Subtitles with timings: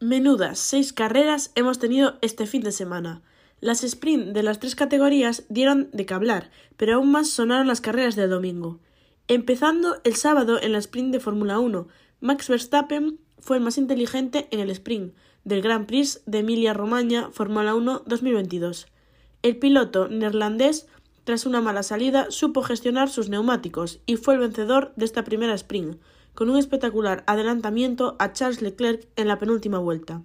[0.00, 3.22] Menudas seis carreras hemos tenido este fin de semana.
[3.60, 7.80] Las sprint de las tres categorías dieron de qué hablar, pero aún más sonaron las
[7.80, 8.80] carreras del domingo.
[9.28, 11.86] Empezando el sábado en la sprint de Fórmula 1,
[12.20, 17.74] Max Verstappen fue el más inteligente en el sprint del Grand Prix de Emilia-Romagna Fórmula
[17.74, 18.88] 1 2022.
[19.42, 20.88] El piloto neerlandés,
[21.22, 25.54] tras una mala salida, supo gestionar sus neumáticos y fue el vencedor de esta primera
[25.54, 25.98] sprint,
[26.34, 30.22] con un espectacular adelantamiento a Charles Leclerc en la penúltima vuelta.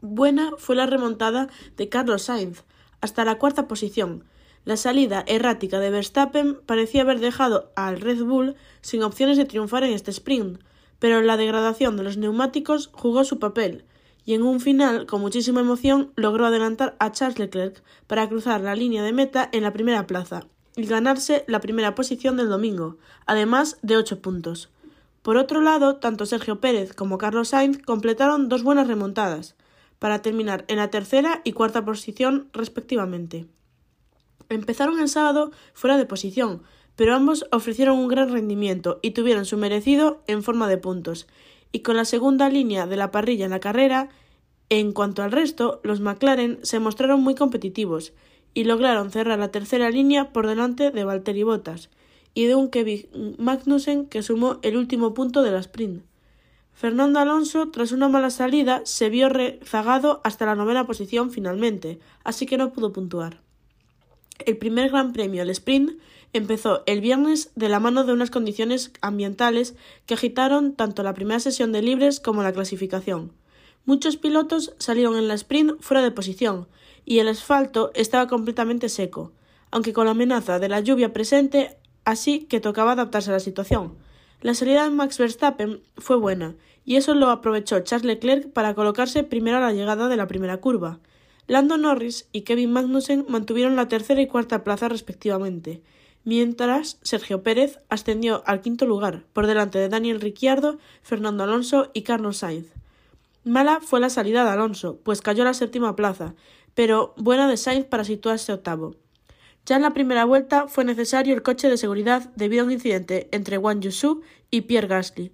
[0.00, 2.64] Buena fue la remontada de Carlos Sainz
[3.00, 4.24] hasta la cuarta posición.
[4.64, 9.84] La salida errática de Verstappen parecía haber dejado al Red Bull sin opciones de triunfar
[9.84, 10.60] en este sprint,
[10.98, 13.84] pero la degradación de los neumáticos jugó su papel,
[14.24, 18.74] y en un final con muchísima emoción logró adelantar a Charles Leclerc para cruzar la
[18.74, 23.78] línea de meta en la primera plaza y ganarse la primera posición del domingo, además
[23.82, 24.70] de ocho puntos.
[25.26, 29.56] Por otro lado, tanto Sergio Pérez como Carlos Sainz completaron dos buenas remontadas,
[29.98, 33.46] para terminar en la tercera y cuarta posición respectivamente.
[34.48, 36.62] Empezaron el sábado fuera de posición,
[36.94, 41.26] pero ambos ofrecieron un gran rendimiento y tuvieron su merecido en forma de puntos,
[41.72, 44.10] y con la segunda línea de la parrilla en la carrera,
[44.68, 48.12] en cuanto al resto, los McLaren se mostraron muy competitivos
[48.54, 51.90] y lograron cerrar la tercera línea por delante de Valtteri Bottas
[52.36, 56.04] y de un Kevin Magnussen que sumó el último punto de la sprint.
[56.74, 62.44] Fernando Alonso, tras una mala salida, se vio rezagado hasta la novena posición finalmente, así
[62.44, 63.40] que no pudo puntuar.
[64.44, 65.98] El primer Gran Premio, el sprint,
[66.34, 69.74] empezó el viernes de la mano de unas condiciones ambientales
[70.04, 73.32] que agitaron tanto la primera sesión de libres como la clasificación.
[73.86, 76.68] Muchos pilotos salieron en la sprint fuera de posición
[77.06, 79.32] y el asfalto estaba completamente seco,
[79.70, 83.94] aunque con la amenaza de la lluvia presente, así que tocaba adaptarse a la situación.
[84.40, 86.54] La salida de Max Verstappen fue buena,
[86.86, 90.58] y eso lo aprovechó Charles Leclerc para colocarse primero a la llegada de la primera
[90.58, 91.00] curva.
[91.48, 95.82] Lando Norris y Kevin Magnussen mantuvieron la tercera y cuarta plaza respectivamente,
[96.24, 102.02] mientras Sergio Pérez ascendió al quinto lugar, por delante de Daniel Ricciardo, Fernando Alonso y
[102.02, 102.72] Carlos Sainz.
[103.44, 106.34] Mala fue la salida de Alonso, pues cayó a la séptima plaza,
[106.74, 108.94] pero buena de Sainz para situarse octavo.
[109.66, 113.28] Ya en la primera vuelta fue necesario el coche de seguridad debido a un incidente
[113.32, 115.32] entre Wang Yusu y Pierre Gasly.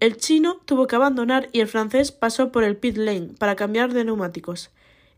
[0.00, 3.92] El chino tuvo que abandonar y el francés pasó por el pit lane para cambiar
[3.92, 4.70] de neumáticos.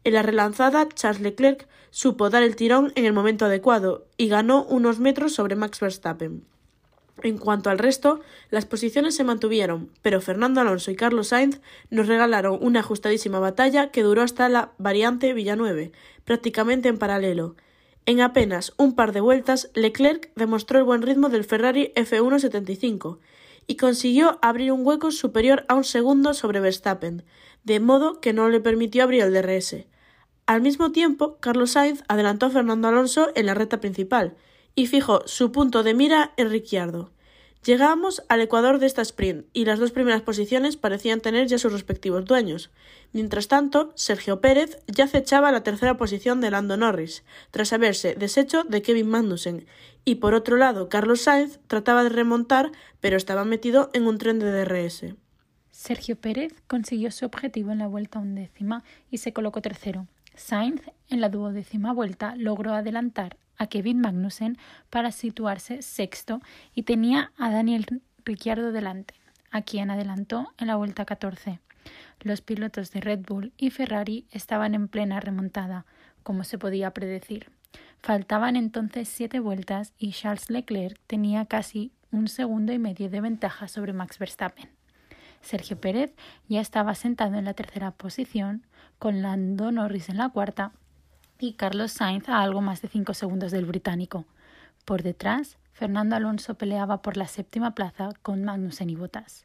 [0.03, 4.65] En la relanzada, Charles Leclerc supo dar el tirón en el momento adecuado y ganó
[4.65, 6.45] unos metros sobre Max Verstappen.
[7.23, 11.61] En cuanto al resto, las posiciones se mantuvieron, pero Fernando Alonso y Carlos Sainz
[11.91, 15.93] nos regalaron una ajustadísima batalla que duró hasta la variante Villanueve,
[16.25, 17.55] prácticamente en paralelo.
[18.07, 23.19] En apenas un par de vueltas, Leclerc demostró el buen ritmo del Ferrari F175
[23.67, 27.25] y consiguió abrir un hueco superior a un segundo sobre Verstappen,
[27.65, 29.87] de modo que no le permitió abrir el DRS.
[30.47, 34.37] Al mismo tiempo, Carlos Sainz adelantó a Fernando Alonso en la recta principal
[34.77, 37.11] y fijó su punto de mira en Ricciardo.
[37.67, 41.73] Llegamos al ecuador de esta sprint y las dos primeras posiciones parecían tener ya sus
[41.73, 42.71] respectivos dueños.
[43.13, 48.63] Mientras tanto, Sergio Pérez ya acechaba la tercera posición de Lando Norris, tras haberse deshecho
[48.63, 49.67] de Kevin Magnussen,
[50.05, 52.71] y por otro lado, Carlos Sainz trataba de remontar,
[53.01, 55.17] pero estaba metido en un tren de DRS.
[55.73, 60.07] Sergio Pérez consiguió su objetivo en la vuelta undécima y se colocó tercero.
[60.37, 64.59] Sainz, en la duodécima vuelta, logró adelantar a Kevin Magnussen
[64.91, 66.41] para situarse sexto
[66.75, 69.15] y tenía a Daniel Ricciardo delante,
[69.51, 71.61] a quien adelantó en la vuelta 14.
[72.21, 75.87] Los pilotos de Red Bull y Ferrari estaban en plena remontada,
[76.23, 77.51] como se podía predecir.
[78.01, 83.69] Faltaban entonces siete vueltas y Charles Leclerc tenía casi un segundo y medio de ventaja
[83.69, 84.71] sobre Max Verstappen.
[85.41, 86.13] Sergio Pérez
[86.49, 88.67] ya estaba sentado en la tercera posición,
[88.99, 90.73] con Lando Norris en la cuarta
[91.39, 94.25] y Carlos Sainz a algo más de cinco segundos del británico.
[94.85, 99.45] Por detrás, Fernando Alonso peleaba por la séptima plaza con Magnussen y Bottas.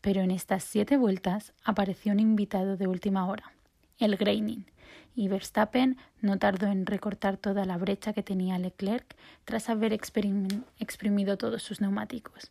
[0.00, 3.52] Pero en estas siete vueltas apareció un invitado de última hora,
[3.98, 4.66] el Greining,
[5.14, 11.36] y Verstappen no tardó en recortar toda la brecha que tenía Leclerc tras haber exprimido
[11.36, 12.50] todos sus neumáticos.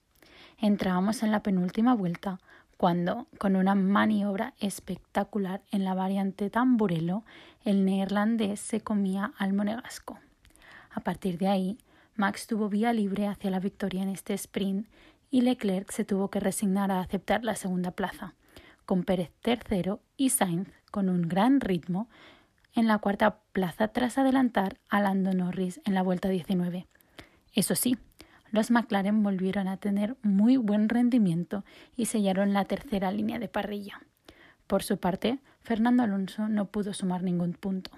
[0.57, 2.39] Entrábamos en la penúltima vuelta
[2.79, 7.25] cuando, con una maniobra espectacular en la variante tamburelo,
[7.65, 10.17] el neerlandés se comía al monegasco.
[10.89, 11.77] A partir de ahí,
[12.15, 14.87] Max tuvo vía libre hacia la victoria en este sprint
[15.29, 18.33] y Leclerc se tuvo que resignar a aceptar la segunda plaza,
[18.85, 22.07] con Pérez tercero y Sainz con un gran ritmo
[22.75, 26.87] en la cuarta plaza tras adelantar a Lando Norris en la vuelta 19.
[27.53, 27.97] Eso sí,
[28.51, 31.63] los McLaren volvieron a tener muy buen rendimiento
[31.95, 34.01] y sellaron la tercera línea de parrilla.
[34.67, 37.91] Por su parte, Fernando Alonso no pudo sumar ningún punto.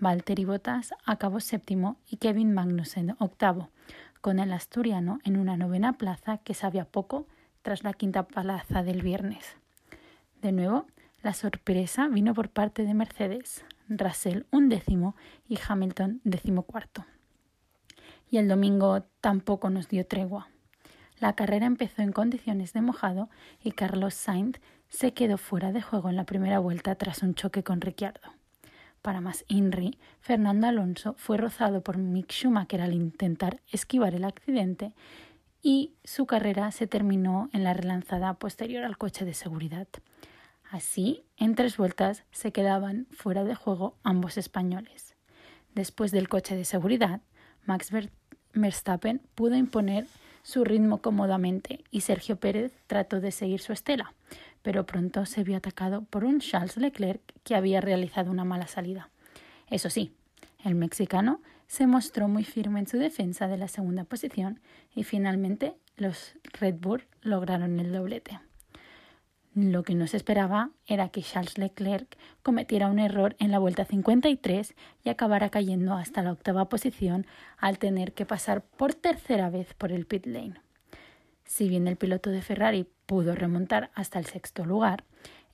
[0.00, 3.70] Valtteri Bottas acabó séptimo y Kevin Magnussen octavo,
[4.20, 7.26] con el asturiano en una novena plaza que sabía poco
[7.62, 9.56] tras la quinta plaza del viernes.
[10.42, 10.86] De nuevo,
[11.22, 15.16] la sorpresa vino por parte de Mercedes, Russell un décimo
[15.48, 17.06] y Hamilton decimocuarto
[18.34, 20.48] y el domingo tampoco nos dio tregua.
[21.20, 23.30] La carrera empezó en condiciones de mojado
[23.62, 24.58] y Carlos Sainz
[24.88, 28.32] se quedó fuera de juego en la primera vuelta tras un choque con Ricciardo.
[29.02, 34.94] Para más INRI, Fernando Alonso fue rozado por Mick Schumacher al intentar esquivar el accidente
[35.62, 39.86] y su carrera se terminó en la relanzada posterior al coche de seguridad.
[40.72, 45.14] Así, en tres vueltas se quedaban fuera de juego ambos españoles.
[45.72, 47.20] Después del coche de seguridad,
[47.66, 48.23] Max Verstappen
[49.34, 50.06] pudo imponer
[50.42, 54.14] su ritmo cómodamente y Sergio Pérez trató de seguir su estela,
[54.62, 59.10] pero pronto se vio atacado por un Charles Leclerc que había realizado una mala salida.
[59.68, 60.12] Eso sí,
[60.64, 64.60] el mexicano se mostró muy firme en su defensa de la segunda posición
[64.94, 68.38] y finalmente los Red Bull lograron el doblete.
[69.54, 73.84] Lo que no se esperaba era que Charles Leclerc cometiera un error en la vuelta
[73.84, 74.74] 53
[75.04, 77.24] y acabara cayendo hasta la octava posición
[77.56, 80.60] al tener que pasar por tercera vez por el pit lane.
[81.44, 85.04] Si bien el piloto de Ferrari pudo remontar hasta el sexto lugar,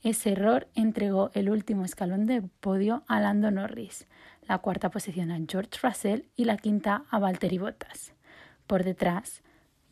[0.03, 4.07] ese error entregó el último escalón de podio a Lando Norris,
[4.49, 8.15] la cuarta posición a George Russell y la quinta a Valtteri Bottas.
[8.67, 9.43] Por detrás,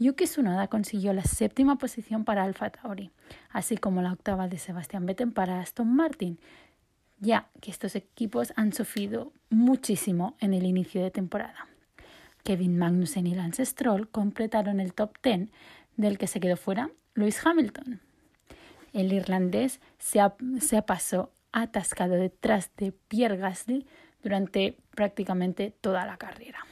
[0.00, 3.10] Yuki Tsunoda consiguió la séptima posición para Alfa Tauri,
[3.50, 6.38] así como la octava de Sebastian Vettel para Aston Martin,
[7.18, 11.66] ya que estos equipos han sufrido muchísimo en el inicio de temporada.
[12.44, 15.50] Kevin Magnussen y Lance Stroll completaron el top 10,
[15.96, 18.00] del que se quedó fuera Lewis Hamilton.
[18.92, 20.20] El irlandés se,
[20.60, 23.84] se pasó atascado detrás de Pierre Gasly
[24.22, 26.64] durante prácticamente toda la carrera.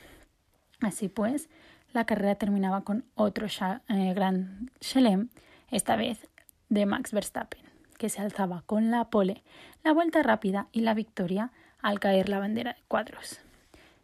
[0.81, 1.49] Así pues,
[1.97, 5.31] la carrera terminaba con otro eh, gran chelem,
[5.71, 6.29] esta vez
[6.69, 7.63] de Max Verstappen,
[7.97, 9.43] que se alzaba con la pole,
[9.83, 13.41] la vuelta rápida y la victoria al caer la bandera de cuadros.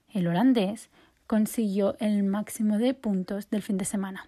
[0.08, 0.88] El holandés
[1.26, 4.24] consiguió el máximo de puntos del fin de semana,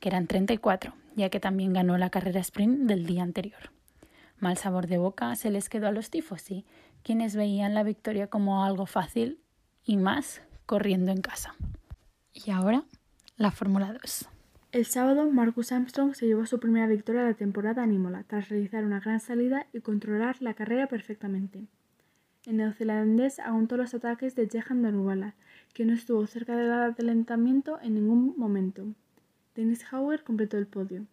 [0.00, 3.70] que eran 34, ya que también ganó la carrera sprint del día anterior.
[4.38, 6.64] Mal sabor de boca se les quedó a los tifosi,
[7.02, 9.40] quienes veían la victoria como algo fácil
[9.84, 11.54] y más corriendo en casa.
[12.34, 12.84] Y ahora,
[13.36, 14.28] la Fórmula 2.
[14.70, 18.48] El sábado, Marcus Armstrong se llevó su primera victoria de la temporada en Imola, tras
[18.48, 21.66] realizar una gran salida y controlar la carrera perfectamente.
[22.46, 25.34] El neozelandés aguantó los ataques de Jehan Darubala,
[25.72, 28.86] que no estuvo cerca del adelantamiento en ningún momento.
[29.56, 31.06] Dennis Hauer completó el podio.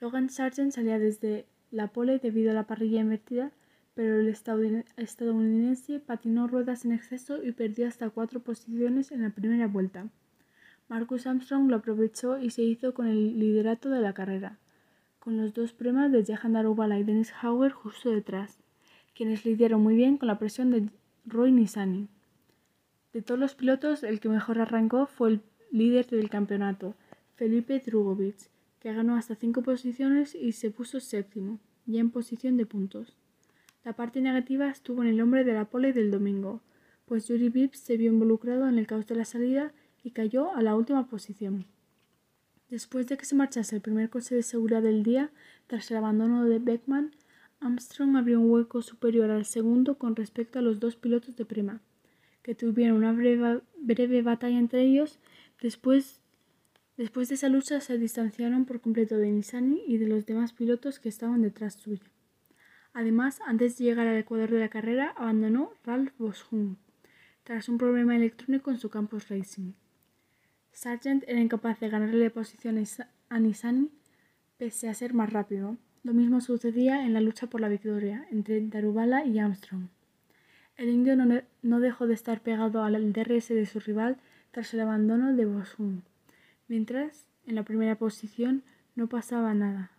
[0.00, 3.52] Logan Sargent salía desde la pole debido a la parrilla invertida,
[3.94, 9.68] pero el estadounidense patinó ruedas en exceso y perdió hasta cuatro posiciones en la primera
[9.68, 10.08] vuelta.
[10.88, 14.58] Marcus Armstrong lo aprovechó y se hizo con el liderato de la carrera,
[15.18, 18.58] con los dos premios de Jahan Darubala y Dennis Hauer justo detrás,
[19.14, 20.88] quienes lidiaron muy bien con la presión de
[21.24, 22.08] Roy Nissany.
[23.12, 25.40] De todos los pilotos, el que mejor arrancó fue el
[25.72, 26.94] líder del campeonato,
[27.34, 28.36] Felipe Drugovic,
[28.78, 33.16] que ganó hasta cinco posiciones y se puso séptimo, ya en posición de puntos.
[33.84, 36.60] La parte negativa estuvo en el hombre de la pole del domingo,
[37.06, 39.72] pues Yuri Vips se vio involucrado en el caos de la salida
[40.06, 41.64] y cayó a la última posición.
[42.70, 45.30] Después de que se marchase el primer coche de seguridad del día,
[45.66, 47.10] tras el abandono de Beckman,
[47.58, 51.80] Armstrong abrió un hueco superior al segundo con respecto a los dos pilotos de prima,
[52.44, 55.18] que tuvieron una breve, batalla entre ellos.
[55.60, 56.20] Después,
[56.96, 61.00] después de esa lucha se distanciaron por completo de Nissany y de los demás pilotos
[61.00, 62.04] que estaban detrás suyo.
[62.92, 66.76] Además, antes de llegar al ecuador de la carrera, abandonó Ralph Boschung
[67.42, 69.72] tras un problema electrónico en su campus racing.
[70.76, 73.88] Sargent era incapaz de ganarle posiciones a Nisani
[74.58, 75.78] pese a ser más rápido.
[76.02, 79.88] Lo mismo sucedía en la lucha por la victoria entre Darubala y Armstrong.
[80.76, 84.18] El indio no, dejó de estar pegado al DRS de su rival
[84.50, 86.02] tras el abandono de Bosun,
[86.68, 88.62] mientras en la primera posición
[88.96, 89.92] no pasaba nada.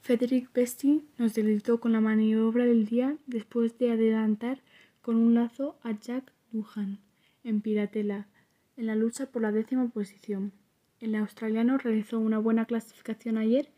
[0.00, 4.62] Frederick Besti nos deleitó con la maniobra del día después de adelantar
[5.02, 6.98] con un lazo a Jack Doohan
[7.44, 8.26] en Piratela
[8.76, 10.52] en la lucha por la décima posición.
[11.00, 13.68] El australiano realizó una buena clasificación ayer,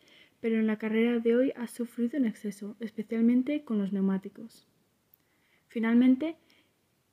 [0.41, 4.67] pero en la carrera de hoy ha sufrido en exceso, especialmente con los neumáticos.
[5.69, 6.37] Finalmente,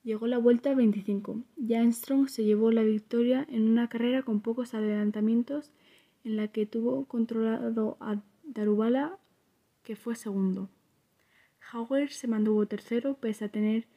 [0.04, 1.44] llegó la vuelta 25.
[1.68, 5.72] Jan Strong se llevó la victoria en una carrera con pocos adelantamientos
[6.24, 9.18] en la que tuvo controlado a Darubala,
[9.84, 10.70] que fue segundo.
[11.72, 13.88] Hauer se mantuvo tercero, pese a tener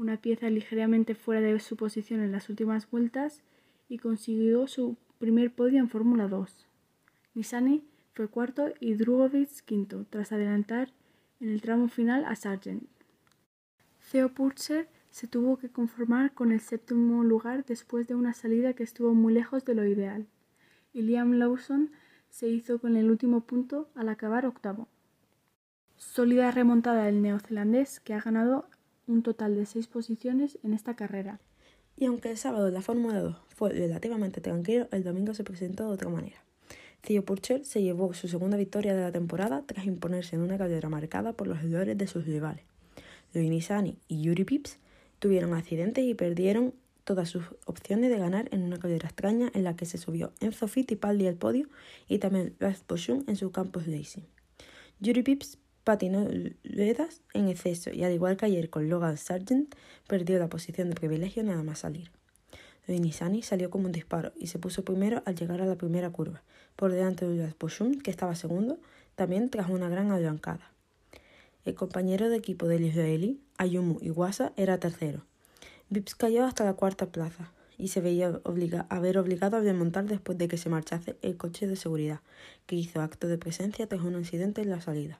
[0.00, 3.42] una pieza ligeramente fuera de su posición en las últimas vueltas,
[3.86, 6.66] y consiguió su primer podio en Fórmula 2.
[7.34, 10.90] Nissani fue cuarto y Drugovic quinto, tras adelantar
[11.38, 12.88] en el tramo final a Sargent.
[14.10, 18.84] Theo Purcher se tuvo que conformar con el séptimo lugar después de una salida que
[18.84, 20.26] estuvo muy lejos de lo ideal,
[20.94, 21.90] y Liam Lawson
[22.30, 24.88] se hizo con el último punto al acabar octavo.
[25.96, 28.66] Sólida remontada del neozelandés que ha ganado
[29.10, 31.40] un total de seis posiciones en esta carrera.
[31.96, 35.90] Y aunque el sábado la Fórmula 2 fue relativamente tranquilo, el domingo se presentó de
[35.90, 36.42] otra manera.
[37.02, 40.88] Theo Purcher se llevó su segunda victoria de la temporada tras imponerse en una carrera
[40.88, 42.64] marcada por los errores de sus rivales.
[43.32, 43.68] Luis
[44.08, 44.78] y Yuri Pips
[45.18, 46.74] tuvieron accidentes y perdieron
[47.04, 50.68] todas sus opciones de ganar en una carrera extraña en la que se subió Enzo
[50.68, 51.68] Fittipaldi al podio
[52.08, 54.22] y también Ralph Boschung en su campus racing.
[55.00, 56.28] Yuri Pips patinó
[56.64, 59.74] ruedas en exceso y al igual que ayer con Logan Sargent
[60.06, 62.10] perdió la posición de privilegio nada más salir.
[62.86, 66.42] Luinisani salió como un disparo y se puso primero al llegar a la primera curva,
[66.76, 68.78] por delante de Ralph Boschung, que estaba segundo,
[69.14, 70.72] también tras una gran arrancada.
[71.64, 75.24] El compañero de equipo del israelí, Ayumu Iwasa, era tercero,
[75.92, 78.40] Vips cayó hasta la cuarta plaza y se veía
[78.88, 82.20] haber obligado a desmontar después de que se marchase el coche de seguridad,
[82.66, 85.18] que hizo acto de presencia tras un incidente en la salida.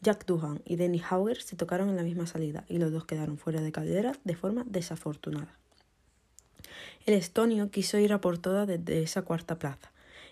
[0.00, 3.36] Jack Duhan y Denny Hauger se tocaron en la misma salida y los dos quedaron
[3.36, 5.58] fuera de caldera de forma desafortunada.
[7.04, 9.90] El estonio quiso ir a por todas desde esa cuarta plaza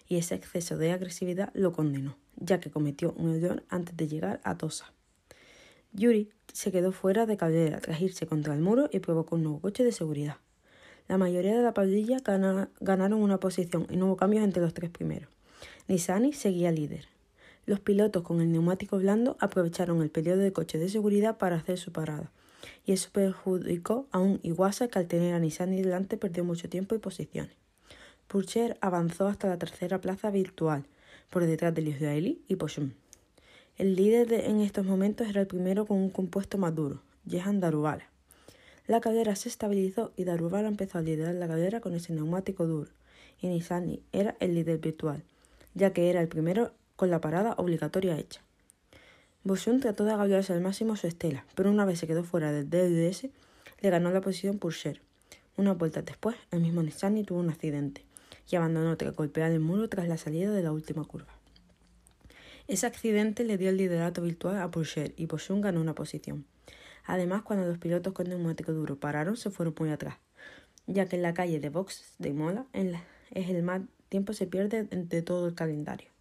[0.09, 4.41] y ese exceso de agresividad lo condenó, ya que cometió un error antes de llegar
[4.45, 4.93] a Tosa.
[5.93, 9.61] Yuri se quedó fuera de caldera tras irse contra el muro y provocó un nuevo
[9.61, 10.37] coche de seguridad.
[11.09, 12.19] La mayoría de la pandilla
[12.81, 15.29] ganaron una posición y no hubo cambios entre los tres primeros.
[15.89, 17.16] Nissani seguía líder.
[17.67, 21.79] Los pilotos con el neumático blando aprovecharon el periodo de coche de seguridad para hacer
[21.79, 22.31] su parada,
[22.85, 26.95] y eso perjudicó a un Iwasa que al tener a Nissani delante perdió mucho tiempo
[26.95, 27.57] y posiciones.
[28.29, 30.85] Purcher avanzó hasta la tercera plaza virtual,
[31.29, 32.93] por detrás del israelí y Pochum.
[33.79, 38.09] El líder en estos momentos era el primero con un compuesto más duro, Jehan Darubala.
[38.87, 42.91] La cadera se estabilizó y Darubala empezó a liderar la cadera con ese neumático duro,
[43.41, 45.25] y Nisani era el líder virtual,
[45.75, 48.43] ya que era el primero con la parada obligatoria hecha.
[49.45, 52.69] Bosun trató de agarrarse al máximo su estela, pero una vez se quedó fuera del
[52.69, 53.29] DDS,
[53.81, 55.01] le ganó la posición Purser.
[55.57, 58.05] Una vuelta después, el mismo Nisani tuvo un accidente
[58.51, 61.33] y abandonó tras golpear el muro tras la salida de la última curva.
[62.67, 66.45] Ese accidente le dio el liderato virtual a Purcher y Pochung ganó una posición.
[67.05, 70.17] Además, cuando los pilotos con neumático duro pararon, se fueron muy atrás,
[70.87, 74.85] ya que en la calle de Box de Mola es el más tiempo se pierde
[74.85, 76.16] de todo el calendario.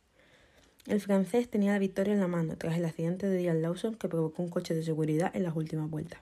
[0.87, 4.07] El francés tenía la victoria en la mano tras el accidente de Dial Lawson que
[4.07, 6.19] provocó un coche de seguridad en las últimas vueltas.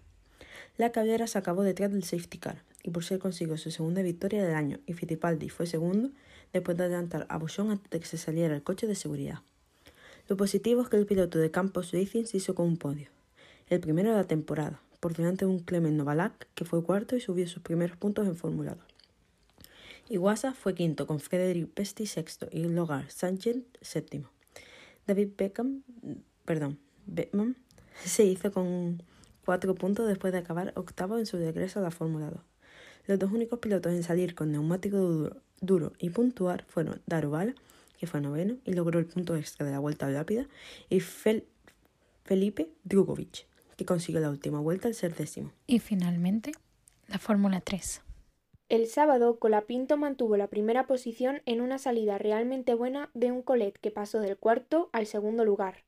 [0.77, 4.55] La carrera se acabó detrás del safety car y Purcell consiguió su segunda victoria del
[4.55, 6.11] año y Fittipaldi fue segundo
[6.53, 9.39] después de adelantar a Bouchon antes de que se saliera el coche de seguridad.
[10.29, 13.09] Lo positivo es que el piloto de Campos Racing se hizo con un podio,
[13.67, 17.19] el primero de la temporada, por delante de un Clement Novalak que fue cuarto y
[17.19, 18.83] subió sus primeros puntos en Fórmula 2.
[20.09, 24.32] Iwasa fue quinto con Frederick Pesti sexto y Logar Sánchez séptimo.
[25.07, 25.83] David Beckham,
[26.45, 27.57] perdón, Beckman
[28.05, 29.03] se hizo con
[29.45, 32.39] cuatro puntos después de acabar octavo en su regreso a la Fórmula 2.
[33.07, 37.53] Los dos únicos pilotos en salir con neumático duro, duro y puntuar fueron Daruvala
[38.03, 40.45] que fue noveno y logró el punto extra de la vuelta rápida,
[40.89, 45.53] y Felipe Drugovic, que consiguió la última vuelta al ser décimo.
[45.67, 46.51] Y finalmente,
[47.07, 48.01] la Fórmula 3.
[48.73, 53.77] El sábado, Colapinto mantuvo la primera posición en una salida realmente buena de un Colet
[53.77, 55.83] que pasó del cuarto al segundo lugar.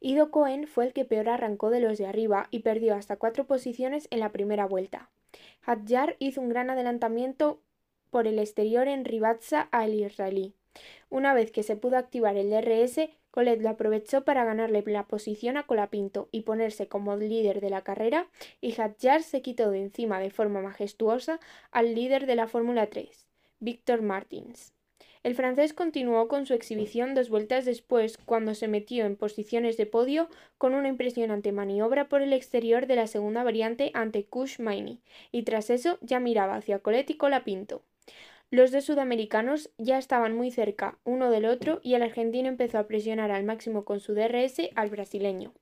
[0.00, 3.46] Ido Cohen fue el que peor arrancó de los de arriba y perdió hasta cuatro
[3.46, 5.08] posiciones en la primera vuelta.
[5.62, 7.62] Hadjar hizo un gran adelantamiento
[8.10, 10.52] por el exterior en Ribazza al israelí.
[11.08, 15.56] Una vez que se pudo activar el DRS, Colette lo aprovechó para ganarle la posición
[15.56, 18.28] a Colapinto y ponerse como líder de la carrera,
[18.60, 21.38] y Hadjar se quitó de encima de forma majestuosa
[21.70, 23.28] al líder de la Fórmula 3,
[23.60, 24.72] Víctor Martins.
[25.26, 29.84] El francés continuó con su exhibición dos vueltas después, cuando se metió en posiciones de
[29.84, 35.00] podio con una impresionante maniobra por el exterior de la segunda variante ante Kush Maini,
[35.32, 37.82] y tras eso ya miraba hacia Colet y Colapinto.
[38.50, 42.86] Los dos sudamericanos ya estaban muy cerca uno del otro y el argentino empezó a
[42.86, 45.52] presionar al máximo con su DRS al brasileño.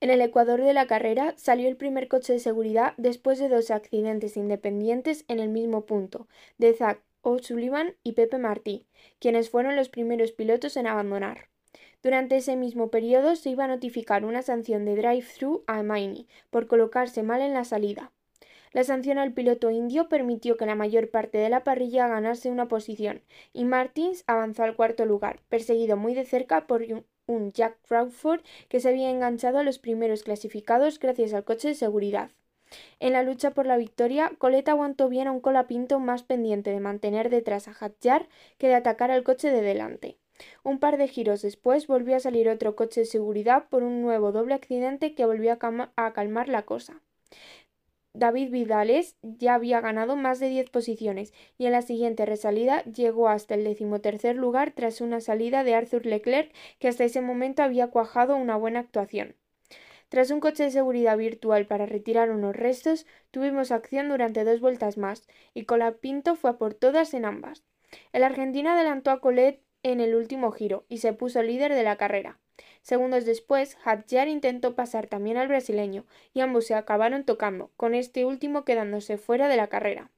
[0.00, 3.70] En el ecuador de la carrera salió el primer coche de seguridad después de dos
[3.70, 8.86] accidentes independientes en el mismo punto, de Zach O'Sullivan y Pepe Martí,
[9.18, 11.48] quienes fueron los primeros pilotos en abandonar.
[12.02, 16.66] Durante ese mismo periodo se iba a notificar una sanción de drive-thru a Maini por
[16.66, 18.12] colocarse mal en la salida.
[18.72, 22.68] La sanción al piloto indio permitió que la mayor parte de la parrilla ganase una
[22.68, 23.22] posición,
[23.52, 26.84] y Martins avanzó al cuarto lugar, perseguido muy de cerca por
[27.26, 31.74] un Jack Crawford que se había enganchado a los primeros clasificados gracias al coche de
[31.74, 32.30] seguridad.
[33.00, 36.80] En la lucha por la victoria, Coleta aguantó bien a un colapinto más pendiente de
[36.80, 40.18] mantener detrás a Hadjar que de atacar al coche de delante.
[40.62, 44.32] Un par de giros después volvió a salir otro coche de seguridad por un nuevo
[44.32, 47.00] doble accidente que volvió a, a calmar la cosa.
[48.14, 53.28] David Vidales ya había ganado más de 10 posiciones y en la siguiente resalida llegó
[53.28, 57.88] hasta el decimotercer lugar tras una salida de Arthur Leclerc que hasta ese momento había
[57.88, 59.36] cuajado una buena actuación.
[60.08, 64.96] Tras un coche de seguridad virtual para retirar unos restos, tuvimos acción durante dos vueltas
[64.96, 67.62] más y Colapinto fue a por todas en ambas.
[68.12, 71.96] El argentino adelantó a Colet en el último giro y se puso líder de la
[71.96, 72.38] carrera.
[72.82, 78.24] Segundos después, Hadjar intentó pasar también al brasileño, y ambos se acabaron tocando, con este
[78.24, 80.10] último quedándose fuera de la carrera.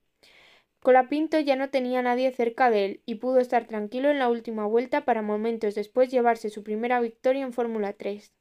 [0.83, 4.67] Colapinto ya no tenía nadie cerca de él y pudo estar tranquilo en la última
[4.67, 8.33] vuelta para momentos después llevarse su primera victoria en Fórmula 3.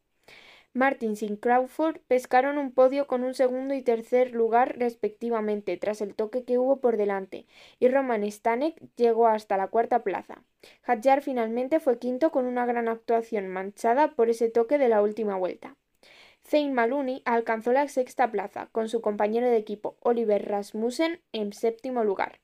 [0.74, 6.14] Martins y Crawford pescaron un podio con un segundo y tercer lugar respectivamente tras el
[6.14, 7.48] toque que hubo por delante,
[7.80, 10.44] y Roman Stanek llegó hasta la cuarta plaza.
[10.84, 15.38] Hadjar finalmente fue quinto con una gran actuación manchada por ese toque de la última
[15.38, 15.76] vuelta.
[16.48, 22.04] Zane Maloney alcanzó la sexta plaza, con su compañero de equipo Oliver Rasmussen en séptimo
[22.04, 22.40] lugar.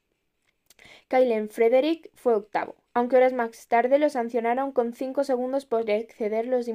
[1.07, 6.47] Kylen Frederick fue octavo, aunque horas más tarde lo sancionaron con cinco segundos por exceder
[6.47, 6.65] los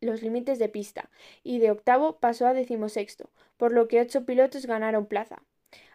[0.00, 1.10] los límites de pista
[1.42, 5.42] y de octavo pasó a decimosexto, por lo que ocho pilotos ganaron plaza.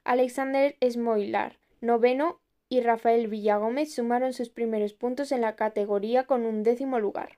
[0.04, 2.40] Alexander Smoilar, noveno,
[2.70, 7.38] y Rafael Villagómez sumaron sus primeros puntos en la categoría con un décimo lugar.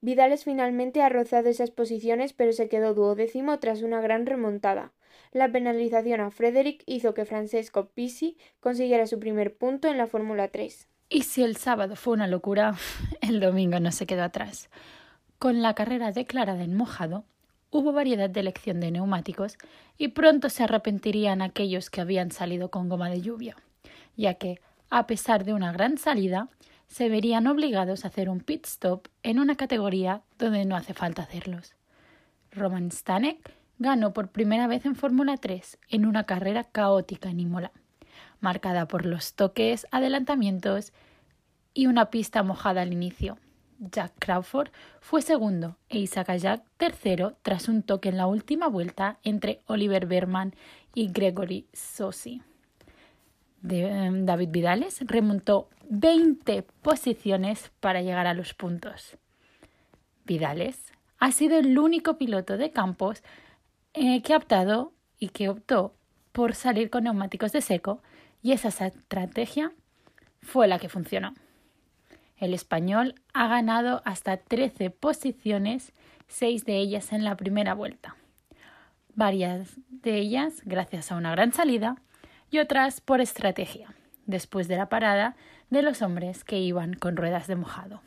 [0.00, 4.92] Vidales finalmente ha rozado esas posiciones pero se quedó duodécimo tras una gran remontada.
[5.32, 10.48] La penalización a Frederick hizo que Francesco Pisi consiguiera su primer punto en la Fórmula
[10.48, 10.88] 3.
[11.08, 12.76] Y si el sábado fue una locura,
[13.20, 14.70] el domingo no se quedó atrás.
[15.40, 17.24] Con la carrera declarada en mojado,
[17.70, 19.56] hubo variedad de elección de neumáticos
[19.96, 23.56] y pronto se arrepentirían aquellos que habían salido con goma de lluvia,
[24.18, 26.50] ya que, a pesar de una gran salida,
[26.88, 31.22] se verían obligados a hacer un pit stop en una categoría donde no hace falta
[31.22, 31.74] hacerlos.
[32.52, 37.72] Roman Stanek ganó por primera vez en Fórmula 3 en una carrera caótica en Imola,
[38.40, 40.92] marcada por los toques, adelantamientos
[41.72, 43.38] y una pista mojada al inicio,
[43.80, 44.68] Jack Crawford
[45.00, 50.06] fue segundo e Isaac Jack tercero tras un toque en la última vuelta entre Oliver
[50.06, 50.54] Berman
[50.94, 52.42] y Gregory Sosi.
[53.68, 59.16] Em, David Vidales remontó 20 posiciones para llegar a los puntos.
[60.24, 63.22] Vidales ha sido el único piloto de campos
[63.94, 65.94] eh, que ha optado y que optó
[66.32, 68.02] por salir con neumáticos de seco
[68.42, 69.72] y esa estrategia
[70.42, 71.34] fue la que funcionó.
[72.40, 75.92] El español ha ganado hasta 13 posiciones,
[76.26, 78.16] seis de ellas en la primera vuelta.
[79.14, 81.96] Varias de ellas gracias a una gran salida
[82.50, 85.36] y otras por estrategia, después de la parada
[85.68, 88.00] de los hombres que iban con ruedas de mojado.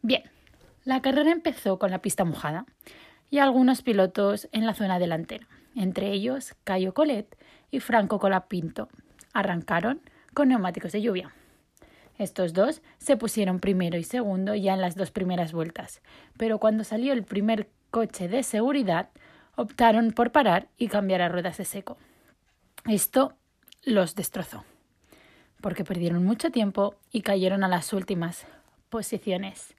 [0.00, 0.22] Bien,
[0.84, 2.64] la carrera empezó con la pista mojada
[3.28, 7.36] y algunos pilotos en la zona delantera, entre ellos Cayo Colet
[7.72, 8.88] y Franco Colapinto.
[9.32, 10.00] Arrancaron
[10.32, 11.32] con neumáticos de lluvia.
[12.18, 16.00] Estos dos se pusieron primero y segundo ya en las dos primeras vueltas,
[16.36, 19.08] pero cuando salió el primer coche de seguridad,
[19.56, 21.96] optaron por parar y cambiar a ruedas de seco.
[22.86, 23.34] Esto
[23.82, 24.64] los destrozó,
[25.60, 28.46] porque perdieron mucho tiempo y cayeron a las últimas
[28.90, 29.74] posiciones.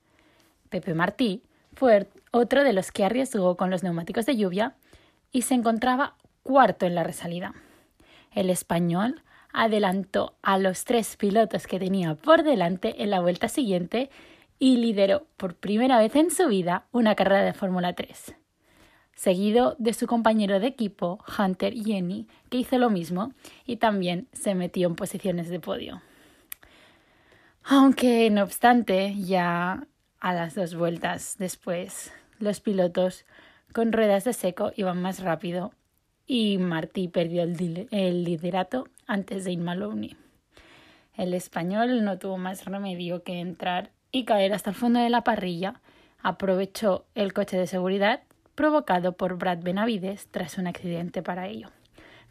[0.69, 1.41] Pepe Martí
[1.73, 4.75] fue otro de los que arriesgó con los neumáticos de lluvia
[5.31, 7.53] y se encontraba cuarto en la resalida.
[8.31, 9.21] El español
[9.55, 14.09] adelantó a los tres pilotos que tenía por delante en la vuelta siguiente
[14.59, 18.35] y lideró por primera vez en su vida una carrera de Fórmula 3.
[19.13, 23.33] Seguido de su compañero de equipo, Hunter Jenny, que hizo lo mismo
[23.65, 26.01] y también se metió en posiciones de podio.
[27.63, 29.87] Aunque, no obstante, ya
[30.19, 33.25] a las dos vueltas después, los pilotos
[33.73, 35.71] con ruedas de seco iban más rápido
[36.27, 40.15] y Martí perdió el, liderato antes de Maloney.
[41.15, 45.23] El español no tuvo más remedio que entrar y caer hasta el fondo de la
[45.23, 45.81] parrilla.
[46.21, 48.23] Aprovechó el coche de seguridad
[48.55, 51.69] provocado por Brad Benavides tras un accidente para ello.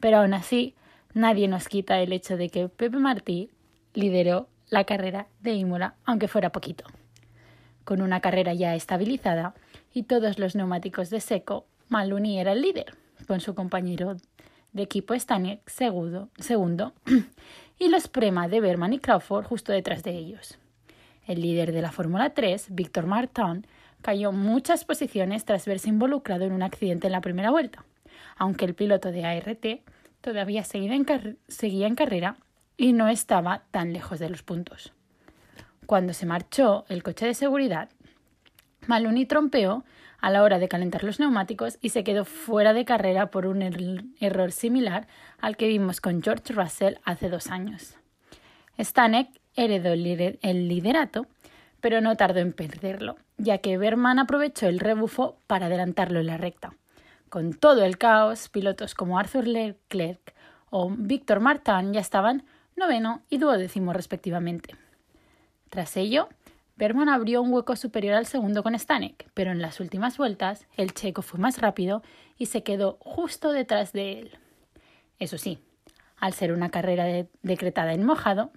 [0.00, 0.74] Pero aún así,
[1.12, 3.50] nadie nos quita el hecho de que Pepe Martí
[3.94, 6.85] lideró la carrera de Imola, aunque fuera poquito.
[7.85, 9.54] Con una carrera ya estabilizada
[9.92, 14.16] y todos los neumáticos de seco, Maloney era el líder con su compañero
[14.72, 16.92] de equipo Stanek segundo,
[17.78, 20.58] y los Prema de Berman y Crawford justo detrás de ellos.
[21.26, 23.66] El líder de la Fórmula 3, Víctor Martin,
[24.02, 27.84] cayó muchas posiciones tras verse involucrado en un accidente en la primera vuelta,
[28.37, 29.66] aunque el piloto de ART
[30.20, 32.37] todavía seguía en, seguía en carrera
[32.76, 34.92] y no estaba tan lejos de los puntos.
[35.87, 37.88] Cuando se marchó el coche de seguridad,
[38.87, 39.84] Maloney trompeó
[40.24, 43.60] a la hora de calentar los neumáticos y se quedó fuera de carrera por un
[43.60, 45.06] er-, error similar
[45.38, 47.98] al que vimos con George Russell hace dos años.
[48.78, 51.26] Stanek heredó el liderato,
[51.82, 56.38] pero no tardó en perderlo, ya que Berman aprovechó el rebufo para adelantarlo en la
[56.38, 56.72] recta.
[57.28, 60.34] Con todo el caos, pilotos como Arthur Leclerc
[60.70, 62.44] o Víctor Martin ya estaban
[62.76, 64.74] noveno y duodécimo respectivamente.
[65.68, 66.30] Tras ello,
[66.76, 70.92] Berman abrió un hueco superior al segundo con Stanek, pero en las últimas vueltas el
[70.92, 72.02] checo fue más rápido
[72.37, 74.38] y se quedó justo detrás de él.
[75.20, 75.60] Eso sí,
[76.18, 78.50] al ser una carrera decretada en mojado,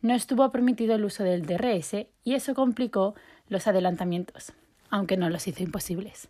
[0.00, 3.14] no estuvo permitido el uso del DRS y eso complicó
[3.48, 4.52] los adelantamientos,
[4.88, 6.28] aunque no los hizo imposibles.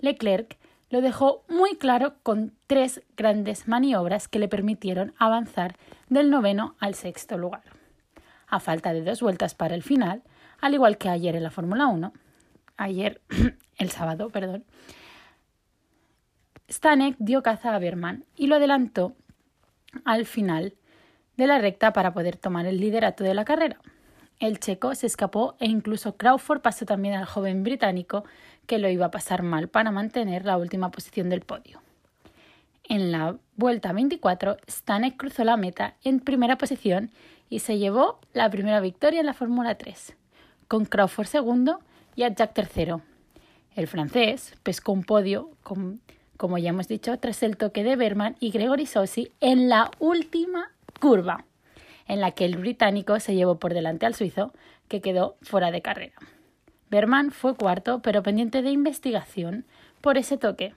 [0.00, 0.58] Leclerc
[0.90, 5.76] lo dejó muy claro con tres grandes maniobras que le permitieron avanzar
[6.08, 7.62] del noveno al sexto lugar.
[8.48, 10.22] A falta de dos vueltas para el final,
[10.64, 12.10] al igual que ayer en la Fórmula 1,
[12.78, 13.20] ayer,
[13.76, 14.64] el sábado, perdón,
[16.70, 19.14] Stanek dio caza a Berman y lo adelantó
[20.06, 20.72] al final
[21.36, 23.76] de la recta para poder tomar el liderato de la carrera.
[24.40, 28.24] El checo se escapó e incluso Crawford pasó también al joven británico
[28.66, 31.82] que lo iba a pasar mal para mantener la última posición del podio.
[32.84, 37.10] En la vuelta 24, Stanek cruzó la meta en primera posición
[37.50, 40.16] y se llevó la primera victoria en la Fórmula 3
[40.68, 41.80] con Crawford segundo
[42.16, 43.02] y a Jack tercero.
[43.74, 45.50] El francés pescó un podio,
[46.36, 50.70] como ya hemos dicho, tras el toque de Berman y Gregory Sossi en la última
[51.00, 51.44] curva,
[52.06, 54.52] en la que el británico se llevó por delante al suizo,
[54.88, 56.14] que quedó fuera de carrera.
[56.90, 59.64] Berman fue cuarto, pero pendiente de investigación
[60.00, 60.74] por ese toque.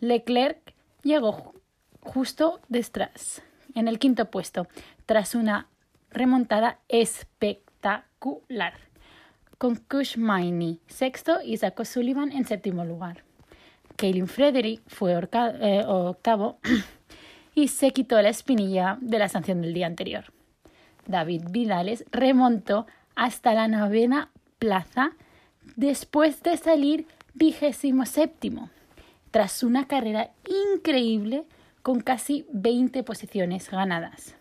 [0.00, 1.54] Leclerc llegó
[2.00, 3.42] justo detrás,
[3.74, 4.66] en el quinto puesto,
[5.06, 5.68] tras una
[6.10, 8.89] remontada espectacular
[9.60, 13.24] con Kush Maini sexto y Zach Sullivan en séptimo lugar.
[13.96, 16.58] Kaylin Frederick fue eh, octavo
[17.54, 20.32] y se quitó la espinilla de la sanción del día anterior.
[21.06, 25.12] David Vidales remontó hasta la novena plaza
[25.76, 28.70] después de salir vigésimo séptimo,
[29.30, 30.30] tras una carrera
[30.74, 31.44] increíble
[31.82, 34.36] con casi 20 posiciones ganadas.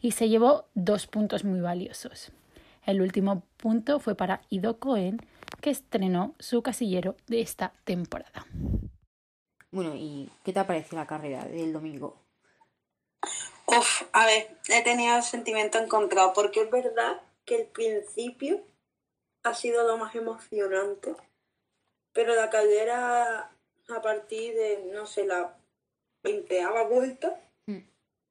[0.00, 2.30] Y se llevó dos puntos muy valiosos.
[2.84, 5.20] El último punto fue para Ido Cohen,
[5.60, 8.46] que estrenó su casillero de esta temporada.
[9.70, 12.16] Bueno, ¿y qué te ha parecido la carrera del domingo?
[13.66, 18.60] Uf, a ver, he tenido sentimiento encontrado, porque es verdad que el principio
[19.44, 21.14] ha sido lo más emocionante,
[22.12, 23.52] pero la caldera
[23.88, 25.56] a partir de, no sé, la
[26.22, 27.78] veinteava vuelta, hmm.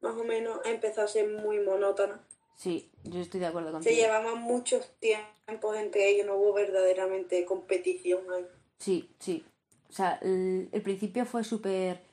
[0.02, 2.20] más o menos, empezó a ser muy monótona.
[2.62, 3.92] Sí, yo estoy de acuerdo contigo.
[3.92, 8.46] Se llevaban muchos tiempos entre ellos, no hubo verdaderamente competición ahí.
[8.78, 9.44] Sí, sí.
[9.90, 12.04] O sea, el, principio fue súper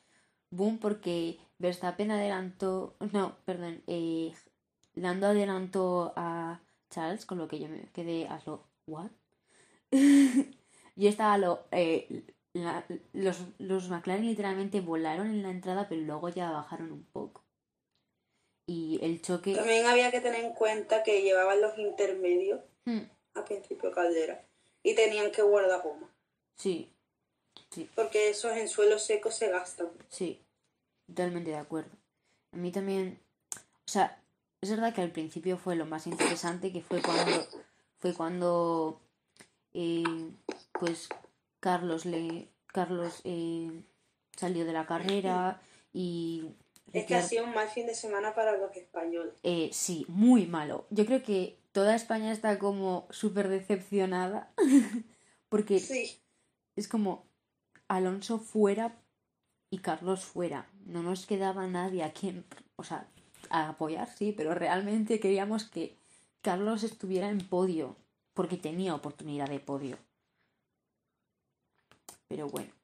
[0.49, 4.33] boom porque Verstappen adelantó, no, perdón, eh,
[4.95, 9.11] Lando adelantó a Charles, con lo que yo me quedé a lo, ¿what?
[9.93, 12.25] yo estaba a lo, eh,
[13.13, 17.45] los, los McLaren literalmente volaron en la entrada, pero luego ya bajaron un poco
[18.69, 19.55] y el choque...
[19.55, 23.01] También había que tener en cuenta que llevaban los intermedios hmm.
[23.35, 24.45] a principio caldera
[24.83, 26.15] y tenían que guardar goma.
[26.55, 26.93] Sí,
[27.71, 27.89] sí.
[27.95, 29.89] Porque esos en suelo seco se gastan.
[30.09, 30.45] Sí,
[31.07, 31.91] totalmente de acuerdo.
[32.53, 33.19] A mí también,
[33.57, 34.23] o sea,
[34.61, 37.47] es verdad que al principio fue lo más interesante, que fue cuando,
[37.99, 39.01] fue cuando,
[39.73, 40.05] eh,
[40.73, 41.09] pues,
[41.61, 43.83] Carlos le, Carlos eh,
[44.37, 45.63] salió de la carrera
[45.95, 46.55] y
[46.93, 49.35] es que ha sido un mal fin de semana para los españoles.
[49.43, 50.87] Eh, sí, muy malo.
[50.91, 54.53] Yo creo que toda España está como súper decepcionada.
[55.49, 56.19] Porque Sí,
[56.77, 57.25] es como
[57.89, 58.97] Alonso fuera
[59.71, 60.69] y Carlos fuera.
[60.87, 62.45] No nos quedaba nadie a quien,
[62.77, 63.09] o sea,
[63.51, 65.97] a apoyar, sí, pero realmente queríamos que
[66.43, 67.97] Carlos estuviera en podio,
[68.35, 69.99] porque tenía oportunidad de podio.
[72.29, 72.78] Pero bueno.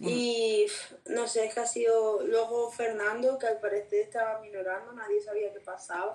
[0.00, 0.66] Y
[1.06, 5.52] no sé, es que ha sido luego Fernando, que al parecer estaba minorando, nadie sabía
[5.52, 6.14] qué pasaba.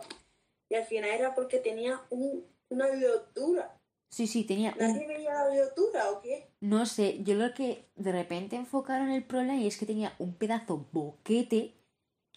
[0.69, 3.77] Y al final era porque tenía un, una bioptura.
[4.09, 6.47] sí, sí, tenía un, ¿Nadie veía la bioptura o qué?
[6.61, 10.33] No sé, yo lo que de repente enfocaron el problema y es que tenía un
[10.35, 11.73] pedazo boquete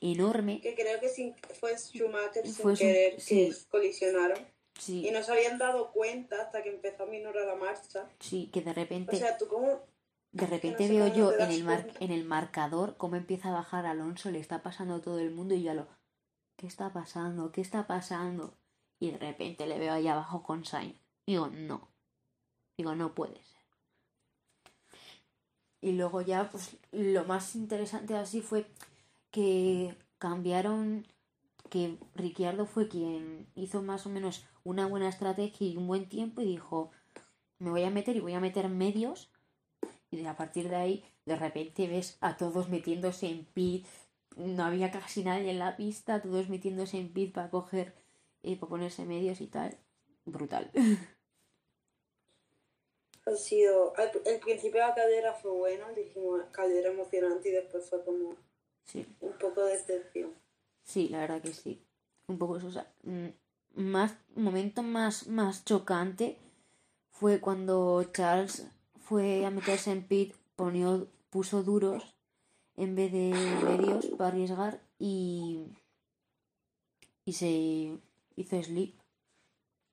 [0.00, 0.60] enorme.
[0.60, 3.50] Que creo que sin, fue Schumacher sin su- querer sí.
[3.50, 4.38] que colisionaron.
[4.38, 8.10] Y Sí, no se habían dado cuenta hasta que empezó a minorar la marcha.
[8.20, 9.80] sí, que de O repente, sea, tú cómo...
[10.36, 14.30] de repente veo yo en el mar, en el marcador cómo empieza a bajar Alonso,
[14.30, 15.88] le está pasando a todo el mundo y yo a lo,
[16.56, 17.52] ¿qué está pasando?
[17.52, 18.54] ¿Qué está pasando?
[19.00, 21.00] Y de repente le veo ahí abajo con Sainz.
[21.26, 21.88] Digo, no.
[22.76, 23.56] Digo, no puede ser.
[25.80, 28.66] Y luego ya, pues lo más interesante así fue
[29.30, 31.06] que cambiaron,
[31.70, 36.42] que Ricciardo fue quien hizo más o menos una buena estrategia y un buen tiempo
[36.42, 36.90] y dijo,
[37.58, 39.30] me voy a meter y voy a meter medios.
[40.20, 43.86] Y a partir de ahí, de repente ves a todos metiéndose en pit.
[44.36, 47.94] No había casi nadie en la pista, todos metiéndose en pit para coger,
[48.42, 49.76] eh, para ponerse medios y tal.
[50.24, 50.70] Brutal.
[53.26, 53.92] Ha sido...
[53.96, 58.36] al- El principio de la cadera fue bueno, dijimos cadera emocionante y después fue como
[58.84, 59.04] Sí.
[59.20, 60.32] un poco de decepción.
[60.84, 61.82] Sí, la verdad que sí.
[62.28, 62.68] Un poco eso.
[62.68, 63.26] o sea, mm,
[63.74, 66.38] más, momento más, más chocante
[67.10, 68.66] fue cuando Charles
[69.06, 72.02] fue a meterse en pit, ponió, puso duros
[72.76, 73.30] en vez de
[73.64, 75.66] medios para arriesgar y,
[77.24, 77.98] y se
[78.34, 78.98] hizo slip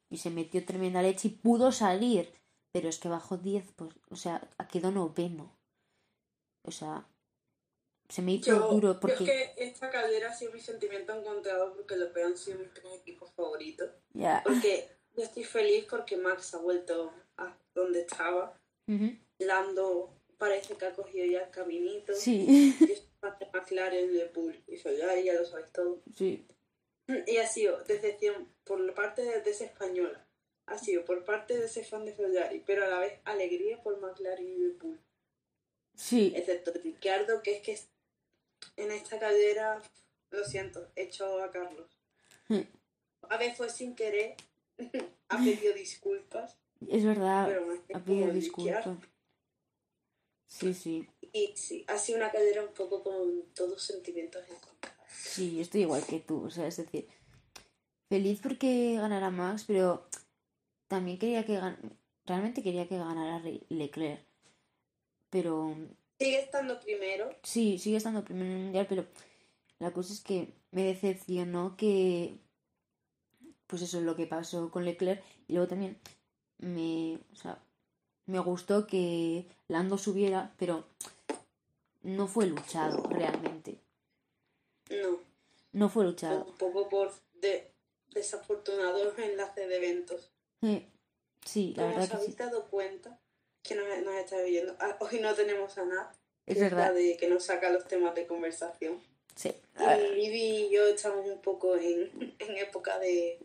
[0.09, 2.33] y se metió tremenda leche y pudo salir,
[2.71, 5.55] pero es que bajó 10, pues, o sea, quedó noveno.
[6.63, 7.07] O sea,
[8.09, 9.23] se me hizo Yo, duro yo porque...
[9.23, 12.73] es que esta caldera ha sido mi sentimiento encontrado porque los peor han sido mis
[12.73, 13.91] tres equipos favoritos.
[14.13, 14.41] Ya.
[14.43, 18.59] Porque yo estoy feliz porque Max ha vuelto a donde estaba.
[19.39, 22.13] Lando parece que ha cogido ya el caminito.
[22.15, 26.01] Sí, Yo de McLaren, de Pool y Ferrari, ya lo sabéis todo.
[26.15, 26.45] sí,
[27.27, 30.25] Y ha sido decepción por la parte de, de esa española.
[30.65, 33.99] Ha sido por parte de ese fan de Ferrari, pero a la vez alegría por
[33.99, 34.99] McLaren y de Pool.
[35.95, 37.79] sí, Excepto Ricciardo, que es que
[38.77, 39.81] en esta cadera,
[40.31, 41.97] lo siento, he echado a Carlos.
[42.47, 42.61] Hmm.
[43.29, 44.35] A veces fue sin querer,
[45.29, 46.57] ha pedido disculpas,
[46.89, 47.51] es verdad,
[47.93, 48.85] ha pedido disculpas.
[50.47, 54.99] Sí, sí, Y sí, ha sido una cadera un poco con todos sentimientos encontrados.
[55.07, 57.07] sí, estoy igual que tú, o sea, es decir,
[58.07, 60.07] feliz porque ganara Max, pero
[60.87, 61.97] también quería que gan...
[62.25, 64.23] realmente quería que ganara Leclerc,
[65.31, 65.75] pero
[66.19, 69.07] Sigue estando primero, sí, sigue estando primero en el mundial, pero
[69.79, 72.37] la cosa es que me decepcionó que,
[73.65, 75.99] pues eso es lo que pasó con Leclerc y luego también
[76.63, 77.57] me, o sea,
[78.25, 80.85] me gustó que Lando subiera, pero
[82.03, 83.77] no fue luchado realmente.
[84.89, 85.19] no,
[85.73, 86.45] No fue luchado.
[86.45, 87.71] un poco por de,
[88.11, 90.29] desafortunados enlaces de eventos.
[90.61, 90.87] Eh,
[91.45, 92.37] Sí, la os verdad que habéis sí.
[92.39, 93.19] dado cuenta
[93.63, 96.93] que nos, nos está viendo, Ah, hoy no tenemos a Nat, Es verdad.
[96.93, 99.01] de que nos saca los temas de conversación.
[99.35, 99.51] Sí.
[99.77, 103.39] Y Vivi y yo estamos un poco en, en época de,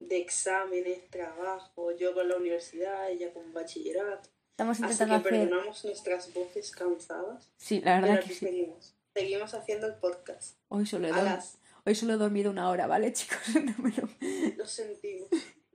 [0.00, 4.28] de exámenes, trabajo, yo con la universidad, ella con bachillerato.
[4.50, 5.40] Estamos Así intentando que hacer.
[5.48, 8.46] perdonamos nuestras voces cansadas, Sí, la pero verdad que aquí sí.
[8.46, 8.94] seguimos.
[9.14, 10.56] Seguimos haciendo el podcast.
[10.68, 13.38] Hoy solo he, A dorm- las, Hoy solo he dormido una hora, ¿vale, chicos?
[13.64, 14.08] No me lo-
[14.56, 15.28] lo sentimos.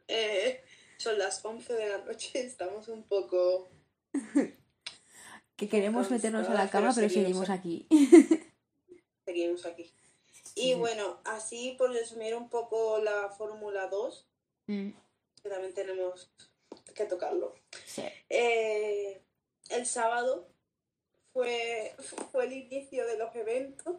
[0.08, 0.62] Eh,
[0.98, 3.70] son las 11 de la noche, estamos un poco...
[5.56, 7.88] Que queremos meternos a la cama, pero pero seguimos seguimos aquí.
[9.26, 9.92] Seguimos aquí.
[10.56, 14.26] Y bueno, así por resumir un poco la Fórmula 2,
[14.68, 14.90] Mm,
[15.44, 16.32] que también tenemos
[16.96, 17.54] que tocarlo.
[17.86, 18.02] sí.
[18.30, 19.22] Eh,
[19.70, 20.48] el sábado
[21.34, 21.94] fue,
[22.32, 23.96] fue el inicio de los eventos.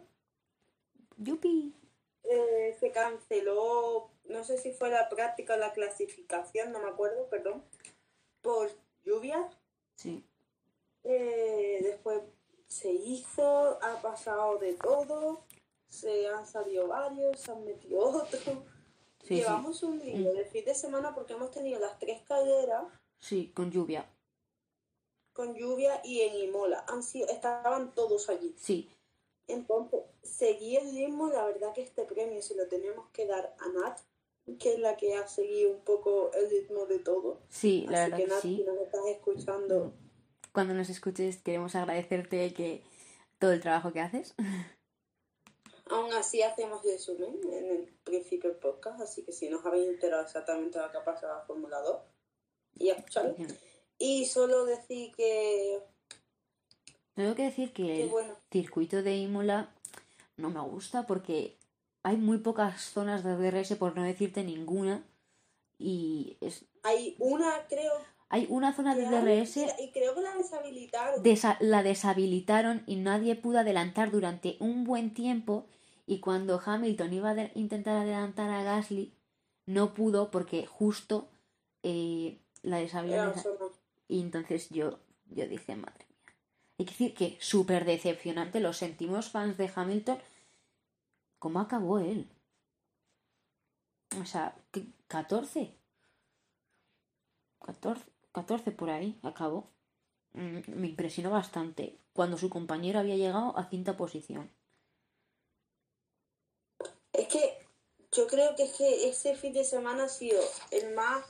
[1.17, 1.73] Yupi.
[2.23, 7.29] Eh, se canceló, no sé si fue la práctica o la clasificación, no me acuerdo,
[7.29, 7.63] perdón,
[8.41, 8.69] por
[9.05, 9.49] lluvia.
[9.95, 10.23] Sí.
[11.05, 12.21] Eh, después
[12.67, 15.45] se hizo, ha pasado de todo,
[15.89, 18.43] se han salido varios, se han metido otros.
[19.23, 19.41] Sí, sí.
[19.41, 22.85] Llevamos un lío de fin de semana porque hemos tenido las tres carreras
[23.19, 24.07] Sí, con lluvia.
[25.33, 26.85] con lluvia y en Imola.
[26.87, 28.55] Han sido, estaban todos allí.
[28.57, 28.89] Sí.
[29.47, 33.67] Entonces, seguí el ritmo, la verdad que este premio se lo tenemos que dar a
[33.67, 33.99] Nat,
[34.59, 37.41] que es la que ha seguido un poco el ritmo de todo.
[37.49, 38.55] Sí, la Así verdad que nada, sí.
[38.57, 39.93] si nos estás escuchando,
[40.53, 42.83] Cuando nos escuches queremos agradecerte que
[43.39, 44.35] todo el trabajo que haces.
[45.89, 49.87] aún así hacemos resumen en el principio del podcast, así que si no os habéis
[49.89, 51.97] enterado exactamente lo que ha pasado la Fórmula 2,
[52.79, 53.35] y a escucharlo.
[53.97, 55.79] Y solo decir que,
[57.15, 59.73] Tengo que decir que que el bueno, circuito de Imola
[60.35, 61.57] no me gusta porque
[62.03, 65.03] hay muy pocas zonas de DRS, por no decirte ninguna.
[65.79, 67.93] Y es, hay una, creo,
[68.29, 71.23] hay una zona de DRS y, y creo que la deshabilitaron.
[71.23, 75.65] desa- la deshabilitaron y nadie pudo adelantar durante un buen tiempo
[76.07, 79.13] y cuando Hamilton iba a intentar adelantar a Gasly
[79.67, 81.29] no pudo porque justo
[81.83, 83.33] eh, la zona.
[84.07, 86.33] y entonces yo, yo dije madre mía
[86.79, 90.19] hay que decir que súper decepcionante lo sentimos fans de Hamilton.
[91.39, 92.27] Cómo acabó él
[94.21, 94.87] o sea ¿qué?
[95.07, 95.75] 14
[97.59, 99.71] 14 14 por ahí acabó.
[100.33, 101.99] Mm, me impresionó bastante.
[102.13, 104.51] Cuando su compañero había llegado a quinta posición.
[107.17, 107.57] Es que
[108.11, 110.39] yo creo que es que ese fin de semana ha sido
[110.71, 111.25] el más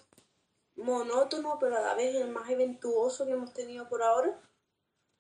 [0.76, 4.40] monótono, pero a la vez el más eventuoso que hemos tenido por ahora.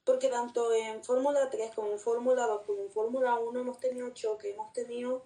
[0.03, 4.09] Porque tanto en Fórmula 3 como en Fórmula 2 como en Fórmula 1 hemos tenido
[4.11, 5.21] choques, hemos tenido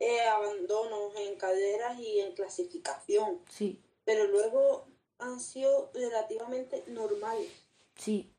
[0.00, 3.40] eh, abandonos en carreras y en clasificación.
[3.48, 4.86] Sí, Pero luego
[5.18, 7.48] han sido relativamente normales.
[7.96, 8.30] sí,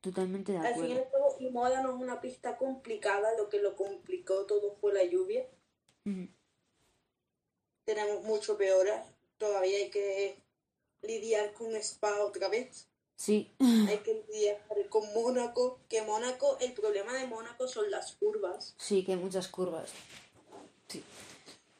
[0.00, 1.04] totalmente de Al fin
[1.38, 5.46] y Imola no es una pista complicada, lo que lo complicó todo fue la lluvia.
[7.84, 9.00] Tenemos mucho peores.
[9.38, 10.42] Todavía hay que
[11.02, 12.86] lidiar con Spa otra vez.
[13.16, 15.80] Sí, Hay que lidiar con Mónaco.
[15.88, 18.74] Que Mónaco, el problema de Mónaco son las curvas.
[18.78, 19.90] sí, que hay muchas curvas.
[20.88, 21.02] Sí,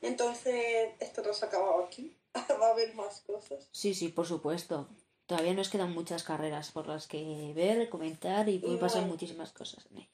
[0.02, 2.16] Entonces, esto no se ha acabado aquí.
[2.60, 3.68] Va a haber más cosas.
[3.72, 4.88] sí, sí, por supuesto.
[5.28, 9.12] Todavía nos quedan muchas carreras por las que ver, comentar y puede Y pasar bueno.
[9.12, 10.10] muchísimas cosas en ellas.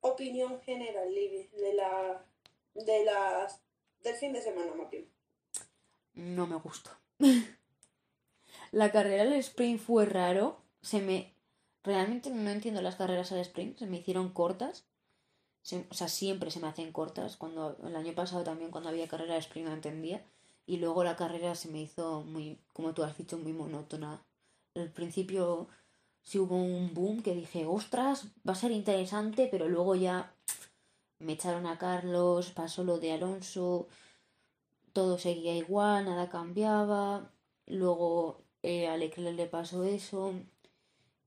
[0.00, 2.24] Opinión general, Libby, de la,
[2.74, 3.62] de las,
[4.02, 5.08] del fin de semana, bien.
[6.12, 6.90] No me gustó.
[8.70, 10.60] La carrera del sprint fue raro.
[10.82, 11.34] Se me.
[11.82, 13.78] Realmente no entiendo las carreras al sprint.
[13.78, 14.84] Se me hicieron cortas.
[15.62, 17.36] Se- O sea, siempre se me hacen cortas.
[17.38, 20.24] Cuando el año pasado también, cuando había carrera de sprint, no entendía.
[20.66, 24.22] Y luego la carrera se me hizo muy, como tú has dicho, muy monótona.
[24.74, 25.68] Al principio
[26.22, 30.34] sí hubo un boom que dije, ostras, va a ser interesante, pero luego ya
[31.20, 33.88] me echaron a Carlos, pasó lo de Alonso,
[34.92, 37.30] todo seguía igual, nada cambiaba.
[37.66, 40.32] Luego eh, a Leclerc le pasó eso.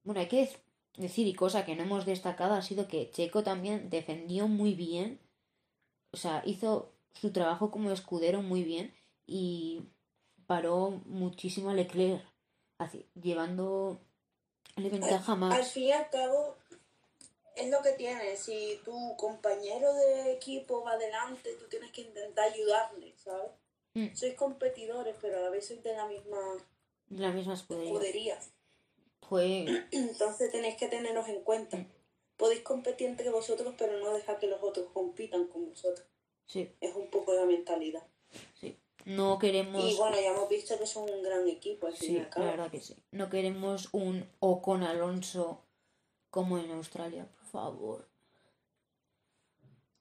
[0.06, 0.60] Bueno, hay que dec-
[0.97, 5.19] decir, y cosa que no hemos destacado, ha sido que Checo también defendió muy bien.
[6.13, 8.93] O sea, hizo su trabajo como escudero muy bien
[9.27, 9.83] y
[10.47, 12.23] paró muchísimo a Leclerc,
[12.79, 13.99] así, llevando
[14.77, 15.71] la ventaja Al más.
[15.71, 16.55] fin y al cabo,
[17.55, 18.39] es lo que tienes.
[18.39, 23.51] Si tu compañero de equipo va adelante, tú tienes que intentar ayudarle, ¿sabes?
[23.93, 24.15] Mm.
[24.15, 26.37] Sois competidores, pero a la vez sois de la misma
[27.09, 27.91] La misma escudería.
[27.91, 28.39] escudería.
[29.27, 29.65] Fue.
[29.91, 31.77] Entonces tenéis que teneros en cuenta.
[31.77, 31.87] Mm.
[32.37, 36.05] Podéis competir entre vosotros, pero no dejar que los otros compitan con vosotros.
[36.45, 38.03] Sí, Es un poco la mentalidad.
[38.53, 38.79] sí.
[39.07, 39.83] No queremos.
[39.85, 42.43] Y bueno, ya hemos visto que son un gran equipo, al fin y Sí, al
[42.43, 42.93] la verdad que sí.
[43.11, 45.63] No queremos un Ocon Alonso
[46.29, 48.09] como en Australia, por favor.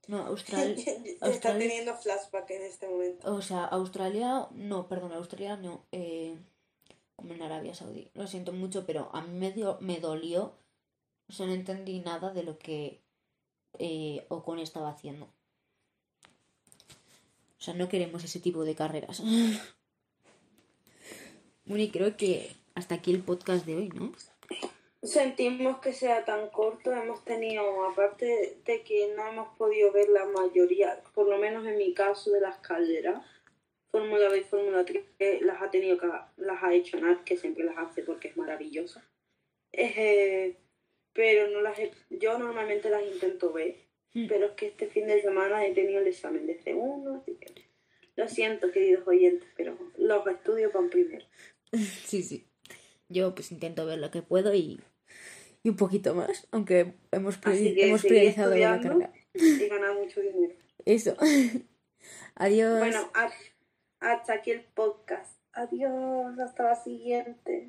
[0.09, 0.75] No, Australia.
[1.05, 3.33] Está Australia- teniendo flashback en este momento.
[3.33, 4.49] O sea, Australia.
[4.53, 5.85] No, perdón, Australia no.
[5.93, 6.37] Eh,
[7.15, 8.11] como en Arabia Saudí.
[8.15, 10.53] Lo siento mucho, pero a mí me, dio, me dolió.
[11.29, 13.03] O sea, no entendí nada de lo que
[13.79, 15.29] eh, Ocon estaba haciendo.
[17.67, 19.21] Sea, no queremos ese tipo de carreras.
[21.69, 24.13] Bueno, y creo que hasta aquí el podcast de hoy, ¿no?
[25.03, 30.27] Sentimos que sea tan corto, hemos tenido, aparte de que no hemos podido ver la
[30.27, 33.21] mayoría, por lo menos en mi caso, de las calderas,
[33.91, 36.07] Fórmula 2 y Fórmula 3, que las ha tenido que,
[36.37, 39.05] las ha hecho Nat, que siempre las hace porque es maravillosa.
[39.73, 40.57] Eh,
[41.15, 43.75] pero no las he- yo normalmente las intento ver.
[44.29, 47.67] Pero es que este fin de semana he tenido el examen de C1, así que
[48.17, 51.25] lo siento, queridos oyentes, pero los estudios van primero.
[52.07, 52.47] Sí, sí.
[53.09, 54.81] Yo pues intento ver lo que puedo y,
[55.63, 59.13] y un poquito más, aunque hemos, hemos priorizado la carrera.
[59.35, 60.55] y ganar mucho dinero.
[60.85, 61.17] Eso.
[62.37, 62.79] Adiós.
[62.79, 63.33] Bueno, ha-
[64.01, 65.39] hasta aquí el podcast.
[65.53, 67.69] Adiós, hasta la siguiente.